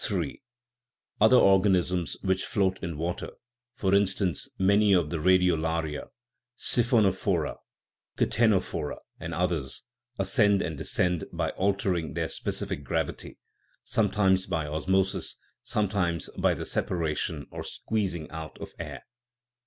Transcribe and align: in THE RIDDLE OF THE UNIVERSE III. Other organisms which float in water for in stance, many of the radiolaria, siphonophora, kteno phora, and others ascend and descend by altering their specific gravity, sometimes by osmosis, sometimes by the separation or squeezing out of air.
in 0.01 0.07
THE 0.09 0.17
RIDDLE 0.17 0.25
OF 0.25 0.31
THE 0.31 0.31
UNIVERSE 0.31 0.41
III. 0.41 1.21
Other 1.21 1.45
organisms 1.45 2.17
which 2.23 2.43
float 2.43 2.79
in 2.81 2.97
water 2.97 3.29
for 3.75 3.93
in 3.93 4.07
stance, 4.07 4.47
many 4.57 4.93
of 4.93 5.11
the 5.11 5.17
radiolaria, 5.19 6.07
siphonophora, 6.57 7.57
kteno 8.17 8.59
phora, 8.61 8.97
and 9.19 9.31
others 9.35 9.83
ascend 10.17 10.63
and 10.63 10.75
descend 10.75 11.25
by 11.31 11.51
altering 11.51 12.15
their 12.15 12.29
specific 12.29 12.83
gravity, 12.83 13.37
sometimes 13.83 14.47
by 14.47 14.65
osmosis, 14.65 15.37
sometimes 15.61 16.31
by 16.35 16.55
the 16.55 16.65
separation 16.65 17.45
or 17.51 17.63
squeezing 17.63 18.27
out 18.31 18.57
of 18.57 18.73
air. 18.79 19.03